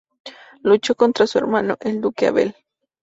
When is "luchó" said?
0.63-0.95